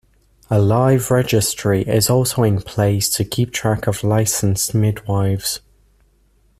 [0.49, 5.59] A live registry is also in place to keep track of licensed midwives.